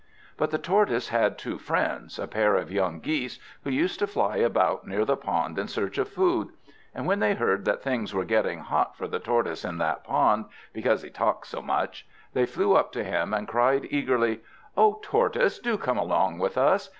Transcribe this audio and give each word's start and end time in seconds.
But 0.35 0.49
the 0.49 0.57
Tortoise 0.57 1.09
had 1.09 1.37
two 1.37 1.59
friends, 1.59 2.17
a 2.17 2.25
pair 2.25 2.55
of 2.55 2.71
young 2.71 3.01
Geese, 3.01 3.37
who 3.63 3.69
used 3.69 3.99
to 3.99 4.07
fly 4.07 4.37
about 4.37 4.87
near 4.87 5.05
the 5.05 5.15
pond 5.15 5.59
in 5.59 5.67
search 5.67 5.99
of 5.99 6.07
food. 6.09 6.47
And 6.95 7.05
when 7.05 7.19
they 7.19 7.35
heard 7.35 7.65
that 7.65 7.83
things 7.83 8.11
were 8.11 8.25
getting 8.25 8.61
hot 8.61 8.97
for 8.97 9.07
the 9.07 9.19
Tortoise 9.19 9.63
in 9.63 9.77
that 9.77 10.03
pond, 10.03 10.45
because 10.73 11.03
he 11.03 11.11
talked 11.11 11.45
so 11.45 11.61
much, 11.61 12.07
they 12.33 12.47
flew 12.47 12.75
up 12.75 12.91
to 12.93 13.03
him 13.03 13.31
and 13.31 13.47
cried 13.47 13.85
eagerly: 13.91 14.39
"Oh, 14.75 14.99
Tortoise! 15.03 15.59
do 15.59 15.77
come 15.77 15.99
along 15.99 16.39
with 16.39 16.57
us! 16.57 16.89